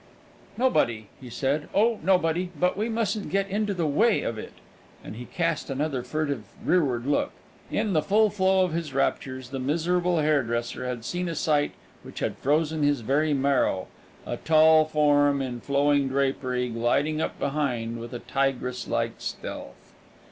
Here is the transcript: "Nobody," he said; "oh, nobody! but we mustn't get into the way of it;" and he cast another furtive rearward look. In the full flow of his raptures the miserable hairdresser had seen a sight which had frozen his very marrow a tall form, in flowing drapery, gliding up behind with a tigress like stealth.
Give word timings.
"Nobody," 0.57 1.09
he 1.21 1.29
said; 1.29 1.69
"oh, 1.75 1.99
nobody! 2.01 2.49
but 2.59 2.75
we 2.75 2.89
mustn't 2.89 3.29
get 3.29 3.47
into 3.49 3.71
the 3.71 3.85
way 3.85 4.23
of 4.23 4.39
it;" 4.39 4.53
and 5.03 5.15
he 5.15 5.25
cast 5.25 5.69
another 5.69 6.01
furtive 6.01 6.45
rearward 6.65 7.05
look. 7.05 7.33
In 7.69 7.93
the 7.93 8.01
full 8.01 8.31
flow 8.31 8.65
of 8.65 8.73
his 8.73 8.95
raptures 8.95 9.49
the 9.49 9.59
miserable 9.59 10.17
hairdresser 10.17 10.87
had 10.87 11.05
seen 11.05 11.29
a 11.29 11.35
sight 11.35 11.73
which 12.01 12.17
had 12.19 12.37
frozen 12.39 12.81
his 12.81 13.01
very 13.01 13.35
marrow 13.35 13.89
a 14.25 14.37
tall 14.37 14.85
form, 14.85 15.39
in 15.39 15.59
flowing 15.61 16.07
drapery, 16.07 16.67
gliding 16.69 17.21
up 17.21 17.37
behind 17.37 17.99
with 17.99 18.11
a 18.11 18.17
tigress 18.17 18.87
like 18.87 19.11
stealth. 19.19 19.93